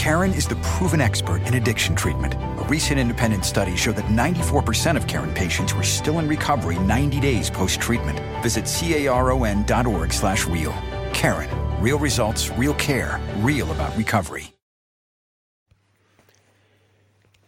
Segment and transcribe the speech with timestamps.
[0.00, 2.32] Karen is the proven expert in addiction treatment.
[2.32, 7.20] A recent independent study showed that 94% of Karen patients were still in recovery 90
[7.20, 8.18] days post-treatment.
[8.40, 10.72] Visit caron.org slash real.
[11.12, 11.50] Karen.
[11.82, 14.48] Real results, real care, real about recovery.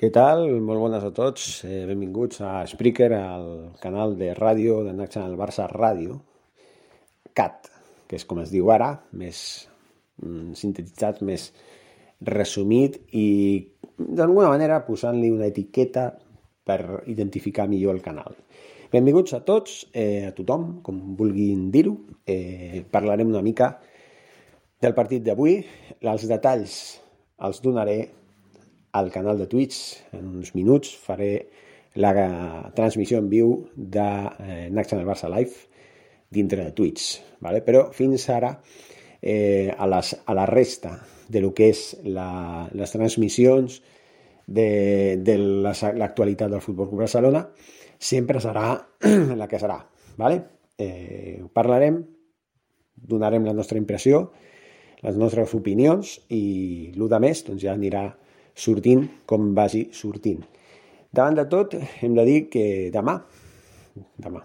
[0.00, 0.48] Què tal?
[0.58, 1.62] Molt bones a tots.
[1.62, 6.18] Eh, benvinguts a Spreaker, al canal de ràdio de National Barça Ràdio,
[7.32, 7.70] CAT,
[8.08, 9.68] que és com es diu ara, més
[10.24, 11.52] mm, sintetitzat, més
[12.20, 13.26] resumit i
[13.96, 16.10] d'alguna manera posant-li una etiqueta
[16.64, 18.36] per identificar millor el canal.
[18.90, 21.94] Benvinguts a tots, eh, a tothom, com vulguin dir-ho.
[22.26, 23.78] Eh, parlarem una mica
[24.80, 25.60] del partit d'avui.
[26.00, 26.74] Els detalls
[27.46, 27.98] els donaré
[28.92, 30.02] al canal de Twitch.
[30.12, 31.48] En uns minuts faré
[31.94, 34.08] la transmissió en viu de
[34.40, 35.54] eh, Next Channel Barça Live
[36.30, 37.20] dintre de Twitch.
[37.40, 37.62] ¿vale?
[37.62, 38.56] Però fins ara,
[39.22, 40.98] eh, a, les, a la resta
[41.30, 43.78] de lo que és la, les transmissions
[44.50, 47.44] de, de l'actualitat del Futbol Club Barcelona,
[48.00, 48.74] sempre serà
[49.40, 49.78] la que serà.
[50.18, 50.42] ¿vale?
[50.78, 52.02] Eh, parlarem,
[52.96, 54.30] donarem la nostra impressió,
[55.00, 58.10] les nostres opinions i el de més doncs ja anirà
[58.52, 60.42] sortint com vagi sortint.
[61.10, 62.64] Davant de tot, hem de dir que
[62.94, 63.16] demà,
[64.20, 64.44] demà,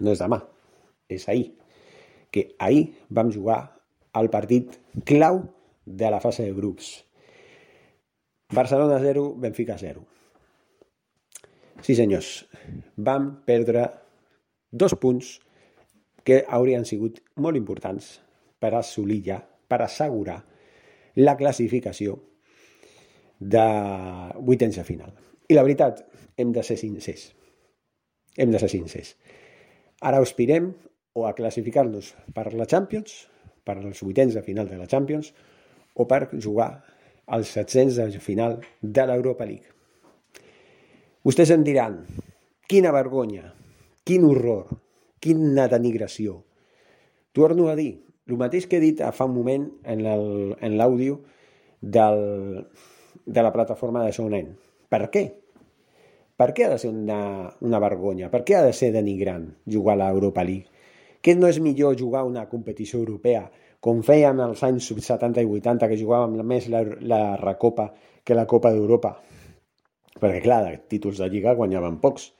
[0.00, 0.40] no és demà,
[1.10, 1.50] és ahir,
[2.32, 3.60] que ahir vam jugar
[4.16, 5.42] al partit clau
[5.84, 7.04] de la fase de grups.
[8.52, 10.04] Barcelona 0, Benfica 0.
[11.80, 12.46] Sí, senyors,
[12.96, 13.86] vam perdre
[14.70, 15.38] dos punts
[16.26, 18.18] que haurien sigut molt importants
[18.60, 20.40] per assolir ja, per assegurar
[21.16, 22.18] la classificació
[23.40, 23.64] de
[24.38, 25.14] vuitens de final.
[25.48, 26.04] I la veritat,
[26.36, 27.30] hem de ser sincers.
[28.36, 29.14] Hem de ser sincers.
[30.00, 30.70] Ara aspirem
[31.16, 33.24] o a classificar-nos per la Champions,
[33.64, 35.32] per als vuitens de final de la Champions,
[36.00, 36.72] o per jugar
[37.30, 39.68] als setzents de final de l'Europa League.
[41.24, 42.00] Vostès em diran,
[42.70, 43.52] quina vergonya,
[44.08, 44.70] quin horror,
[45.20, 46.40] quina denigració.
[47.36, 51.20] Torno a dir, el mateix que he dit fa un moment en l'àudio
[51.80, 52.64] del,
[53.26, 54.54] de la plataforma de Sonen.
[54.90, 55.24] Per què?
[56.40, 58.30] Per què ha de ser una, una vergonya?
[58.32, 60.72] Per què ha de ser denigrant jugar a l'Europa League?
[61.20, 63.44] Què no és millor jugar una competició europea,
[63.80, 67.88] com fèiem als anys 70 i 80, que jugàvem més la, la Recopa
[68.24, 69.14] que la Copa d'Europa?
[70.20, 72.30] Perquè, clar, de títols de Lliga guanyaven pocs.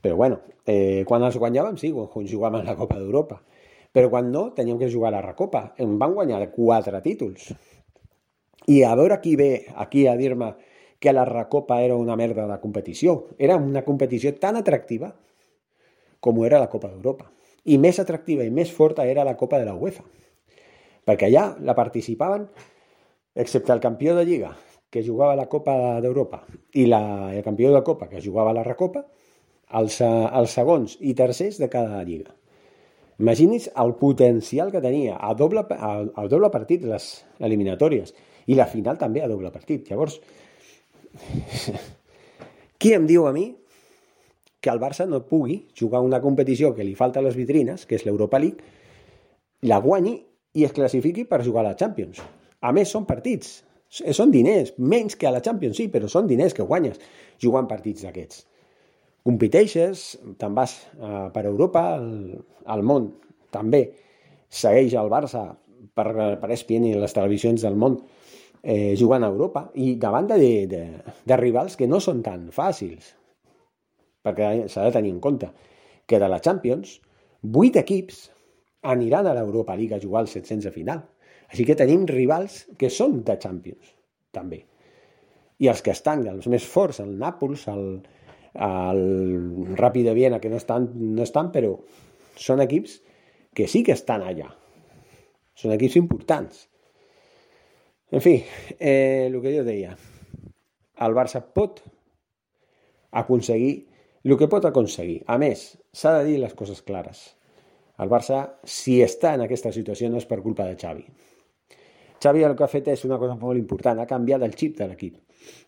[0.00, 3.42] Però, bueno, eh, quan els guanyàvem, sí, quan jugàvem la Copa d'Europa.
[3.92, 5.74] Però quan no, teníem que jugar a la Recopa.
[5.76, 7.50] Em van guanyar quatre títols.
[8.70, 10.54] I a veure qui ve aquí a dir-me
[11.00, 13.26] que la Recopa era una merda de competició.
[13.38, 15.12] Era una competició tan atractiva
[16.20, 17.28] com era la Copa d'Europa.
[17.64, 20.04] I més atractiva i més forta era la Copa de la UEFA.
[21.06, 22.48] Perquè allà la participaven,
[23.34, 24.50] excepte el campió de Lliga,
[24.90, 26.42] que jugava la Copa d'Europa,
[26.74, 29.04] i la, el campió de Copa, que jugava la Recopa,
[29.78, 32.34] els, els segons i tercers de cada lliga.
[33.20, 37.08] Imagini's el potencial que tenia a doble, a, a doble partit les
[37.38, 38.14] eliminatòries
[38.48, 39.90] i la final també a doble partit.
[39.90, 40.16] Llavors,
[42.80, 43.50] qui em diu a mi
[44.60, 47.96] que el Barça no pugui jugar una competició que li falta a les vitrines, que
[47.96, 48.64] és l'Europa League,
[49.68, 50.16] la guanyi
[50.54, 52.20] i es classifiqui per jugar a la Champions.
[52.60, 56.54] A més, són partits, són diners, menys que a la Champions, sí, però són diners
[56.56, 57.00] que guanyes
[57.42, 58.44] jugant partits d'aquests.
[59.26, 60.04] Competeixes,
[60.40, 63.10] te'n vas uh, per Europa, al, món
[63.52, 63.82] també
[64.48, 65.44] segueix el Barça
[65.94, 66.08] per,
[66.40, 67.98] per ESPN i les televisions del món
[68.62, 70.82] eh, jugant a Europa i davant de, de,
[71.26, 73.14] de rivals que no són tan fàcils
[74.24, 75.48] perquè s'ha de tenir en compte
[76.06, 76.98] que de la Champions
[77.40, 78.26] vuit equips
[78.82, 81.02] aniran a l'Europa League a jugar als 700 de final.
[81.50, 83.94] Així que tenim rivals que són de Champions
[84.32, 84.62] també.
[85.60, 87.84] I els que estan, els més forts el Nàpols, el,
[88.54, 89.02] el
[89.76, 91.74] Ràpid de Viena que no estan, no estan però
[92.38, 93.00] són equips
[93.54, 94.48] que sí que estan allà.
[95.58, 96.64] Són equips importants.
[98.10, 98.38] En fi,
[98.78, 99.92] eh, el que jo deia,
[101.04, 101.82] el Barça pot
[103.10, 103.74] aconseguir
[104.24, 105.22] el que pot aconseguir.
[105.26, 107.22] A més, s'ha de dir les coses clares.
[108.00, 111.04] El Barça, si està en aquesta situació, no és per culpa de Xavi.
[112.20, 114.88] Xavi el que ha fet és una cosa molt important, ha canviat el xip de
[114.88, 115.16] l'equip.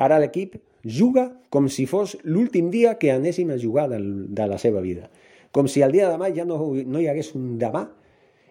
[0.00, 4.58] Ara l'equip juga com si fos l'últim dia que anéssim a jugar del, de la
[4.58, 5.10] seva vida.
[5.52, 7.84] Com si el dia de demà ja no, no hi hagués un demà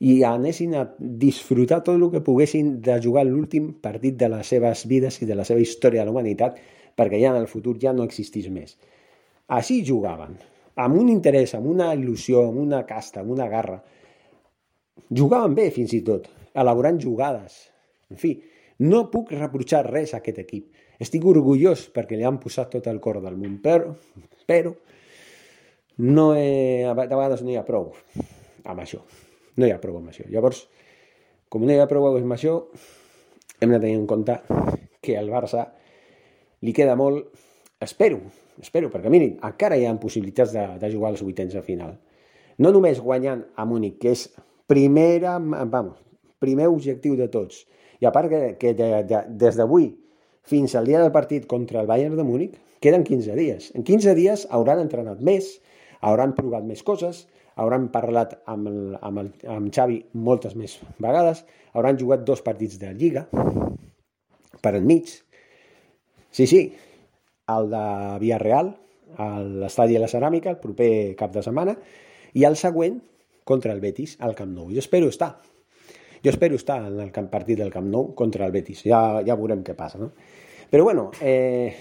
[0.00, 4.86] i anessin a disfrutar tot el que poguessin de jugar l'últim partit de les seves
[4.88, 6.56] vides i de la seva història de la humanitat,
[6.96, 8.78] perquè ja en el futur ja no existís més.
[9.50, 10.38] Així jugaven,
[10.80, 13.80] amb un interès, amb una il·lusió, amb una casta, amb una garra.
[15.10, 17.56] Jugaven bé, fins i tot, elaborant jugades.
[18.10, 18.34] En fi,
[18.86, 20.70] no puc reprochar res a aquest equip.
[21.00, 23.94] Estic orgullós perquè li han posat tot el cor del món, però,
[24.48, 24.74] però
[26.00, 27.90] no he, de vegades no hi ha prou
[28.64, 29.02] amb això.
[29.56, 30.24] No hi ha prou amb això.
[30.32, 30.64] Llavors,
[31.52, 32.56] com no hi ha prou amb això,
[33.60, 34.38] hem de tenir en compte
[35.04, 35.66] que al Barça
[36.64, 37.28] li queda molt,
[37.80, 38.20] espero,
[38.60, 41.96] espero, perquè mirin, encara hi ha possibilitats de, de jugar als vuitens de final.
[42.60, 44.26] No només guanyant a Múnich, que és
[44.70, 45.98] primera, vamos,
[46.40, 47.64] primer objectiu de tots,
[48.00, 49.90] i a part que, que de, de, des d'avui
[50.48, 53.70] fins al dia del partit contra el Bayern de Múnich queden 15 dies.
[53.76, 55.58] En 15 dies hauran entrenat més,
[56.00, 57.26] hauran provat més coses,
[57.60, 61.44] hauran parlat amb, el, amb, el, amb Xavi moltes més vegades,
[61.76, 63.26] hauran jugat dos partits de Lliga
[64.64, 65.12] per enmig.
[66.30, 66.62] Sí, sí,
[67.56, 67.84] el de
[68.22, 68.74] Villarreal,
[69.18, 71.76] a l'estadi de la Ceràmica, el proper cap de setmana,
[72.34, 73.00] i el següent
[73.44, 74.70] contra el Betis al Camp Nou.
[74.70, 75.34] Jo espero estar.
[76.22, 78.84] Jo espero estar en el partit del Camp Nou contra el Betis.
[78.86, 80.12] Ja, ja veurem què passa, no?
[80.70, 81.74] Però bueno, eh,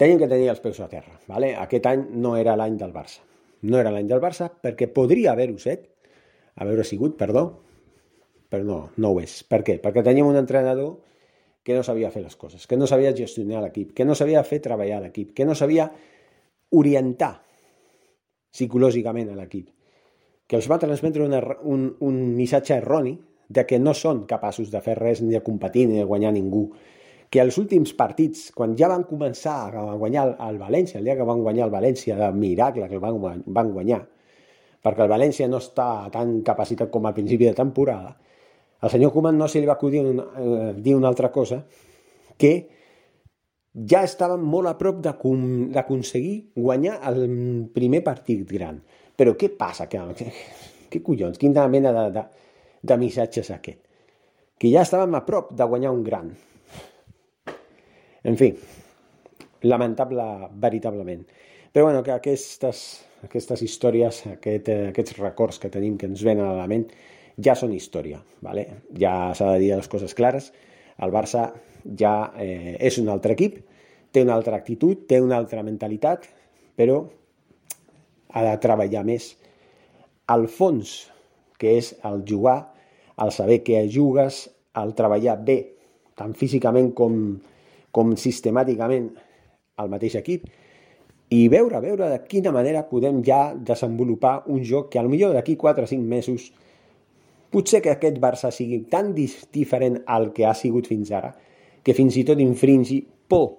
[0.00, 1.14] tenim que tenir els peus a terra.
[1.28, 1.52] Vale?
[1.54, 3.22] Aquest any no era l'any del Barça.
[3.62, 5.86] No era l'any del Barça perquè podria haver-ho set,
[6.58, 7.44] haver-ho sigut, perdó,
[8.50, 9.42] però no, no ho és.
[9.46, 9.78] Per què?
[9.84, 10.96] Perquè teníem un entrenador
[11.62, 14.60] que no sabia fer les coses, que no sabia gestionar l'equip, que no sabia fer
[14.64, 15.88] treballar l'equip, que no sabia
[16.74, 17.36] orientar
[18.52, 19.68] psicològicament a l'equip,
[20.46, 23.14] que els va transmetre una, un, un missatge erroni
[23.48, 26.66] de que no són capaços de fer res ni de competir ni de guanyar ningú,
[27.32, 31.24] que els últims partits, quan ja van començar a guanyar el València, el dia que
[31.24, 34.02] van guanyar el València, de miracle que el van, van guanyar,
[34.84, 38.12] perquè el València no està tan capacitat com al principi de temporada,
[38.82, 41.62] al senyor Koeman no se li va acudir un, eh, dir una altra cosa
[42.36, 42.52] que
[43.72, 47.22] ja estaven molt a prop d'aconseguir guanyar el
[47.72, 48.82] primer partit gran.
[49.16, 49.86] Però què passa?
[49.88, 50.32] Que, que,
[50.90, 51.38] què collons?
[51.38, 52.24] Quina mena de, de,
[52.82, 53.80] de missatges aquest?
[54.58, 56.28] Que ja estàvem a prop de guanyar un gran.
[58.22, 58.50] En fi,
[59.62, 60.26] lamentable
[60.62, 61.24] veritablement.
[61.72, 62.82] Però bueno, que aquestes,
[63.24, 66.90] aquestes històries, aquest, aquests records que tenim que ens venen a la ment,
[67.36, 68.20] ja són història.
[68.40, 68.66] ¿vale?
[68.98, 70.52] Ja s'ha de dir les coses clares.
[71.02, 71.50] El Barça
[71.98, 73.58] ja eh, és un altre equip,
[74.12, 76.28] té una altra actitud, té una altra mentalitat,
[76.76, 77.02] però
[78.32, 79.32] ha de treballar més
[80.32, 80.92] al fons,
[81.58, 82.58] que és el jugar,
[83.22, 84.46] el saber que jugues,
[84.78, 85.58] el treballar bé,
[86.16, 87.14] tant físicament com,
[87.92, 89.10] com sistemàticament
[89.80, 90.48] al mateix equip
[91.32, 95.86] i veure, veure de quina manera podem ja desenvolupar un joc que millor d'aquí 4
[95.86, 96.50] o 5 mesos
[97.52, 101.32] potser que aquest Barça sigui tan diferent al que ha sigut fins ara
[101.82, 103.58] que fins i tot infringi por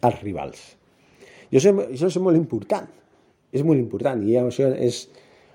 [0.00, 0.60] als rivals.
[1.52, 2.86] Jo sé, això és molt important,
[3.52, 5.02] és molt important i això és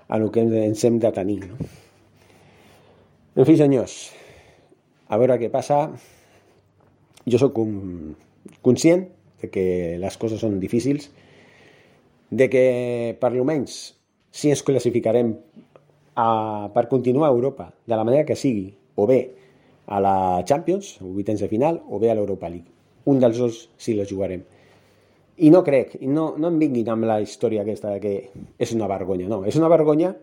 [0.06, 1.40] a el que ens hem de tenir.
[1.48, 1.56] No?
[3.36, 3.96] En fi, senyors,
[5.08, 5.80] a veure què passa
[7.26, 7.58] jo sóc
[8.62, 9.08] conscient
[9.42, 9.66] de que
[10.00, 11.10] les coses són difícils,
[12.30, 12.66] de que
[13.20, 13.96] per almenys
[14.30, 15.34] si ens classificarem
[16.16, 19.20] a, per continuar a Europa de la manera que sigui, o bé
[19.86, 22.72] a la Champions, o vuitens de final, o bé a l'Europa League.
[23.06, 24.42] Un dels dos sí la jugarem.
[25.36, 28.14] I no crec, no, no em vinguin amb la història aquesta de que
[28.58, 29.44] és una vergonya, no.
[29.44, 30.14] És una vergonya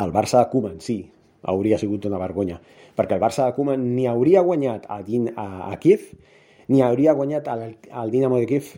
[0.00, 1.00] el Barça de Koeman, sí,
[1.42, 2.60] hauria sigut una vergonya,
[2.96, 6.04] perquè el Barça de Koeman ni hauria guanyat a, Din, a, a Kiev,
[6.68, 8.76] ni hauria guanyat al, al Dinamo de Kiev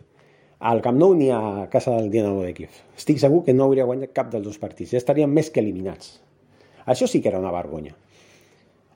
[0.63, 2.79] al Camp Nou ni a casa del Dinamo de Kiev.
[2.97, 6.15] Estic segur que no hauria guanyat cap dels dos partits, ja estarien més que eliminats.
[6.87, 7.97] Això sí que era una vergonya.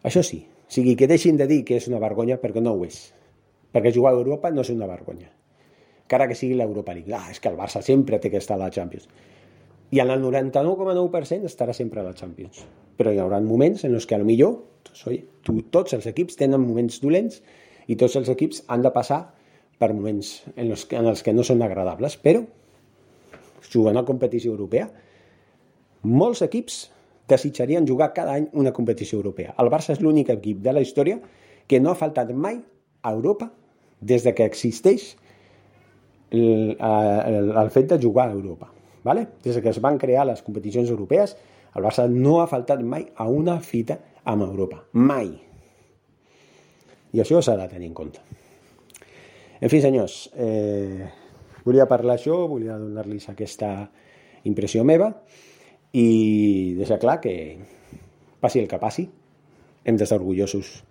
[0.06, 0.40] Això sí.
[0.66, 2.98] O sigui, que deixin de dir que és una vergonya perquè no ho és.
[3.74, 5.28] Perquè jugar a Europa no és una vergonya.
[6.06, 7.14] Encara que sigui l'Europa League.
[7.14, 9.06] Ah, és que el Barça sempre té que estar a la Champions.
[9.94, 14.08] I en el 99,9% estarà sempre a la Champions però hi haurà moments en els
[14.08, 14.56] que millor
[14.86, 15.04] doncs,
[15.44, 17.42] tu, tots els equips tenen moments dolents
[17.86, 19.20] i tots els equips han de passar
[19.78, 22.42] per moments en els, en els que no són agradables, però
[23.66, 24.86] jugant a competició europea,
[26.06, 26.86] molts equips
[27.28, 29.54] desitjarien jugar cada any una competició europea.
[29.58, 31.18] El Barça és l'únic equip de la història
[31.66, 32.60] que no ha faltat mai
[33.02, 33.50] a Europa
[34.00, 35.16] des de que existeix
[36.30, 38.70] el, el, el fet de jugar a Europa.
[39.02, 39.26] ¿vale?
[39.42, 41.36] Des que es van crear les competicions europees,
[41.76, 44.80] El Barça no ha faltat mai a una fita amb Europa.
[44.96, 45.28] Mai.
[47.12, 48.22] I això s'ha de tenir en compte.
[49.60, 51.06] En fi, senyors, eh,
[51.64, 53.70] volia parlar això, volia donar-los aquesta
[54.44, 55.10] impressió meva
[55.96, 57.32] i deixar clar que
[58.40, 59.06] passi el que passi,
[59.84, 60.82] hem d'estar orgullosos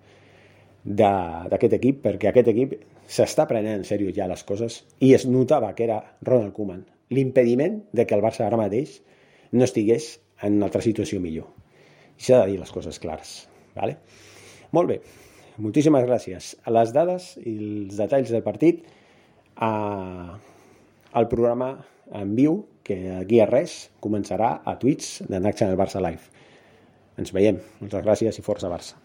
[0.85, 5.73] d'aquest equip, perquè aquest equip s'està prenent en sèrio ja les coses i es notava
[5.77, 9.01] que era Ronald Koeman l'impediment de que el Barça ara mateix
[9.51, 11.47] no estigués en una altra situació millor.
[12.17, 13.35] S'ha de dir les coses clares.
[13.75, 13.97] Vale?
[14.75, 14.99] Molt bé,
[15.61, 16.53] moltíssimes gràcies.
[16.65, 18.83] A les dades i els detalls del partit
[19.55, 19.71] a,
[21.15, 21.71] al programa
[22.13, 26.29] en viu, que aquí a res començarà a Twitch de Nac Channel Barça Live.
[27.17, 27.57] Ens veiem.
[27.81, 29.04] Moltes gràcies i força Barça.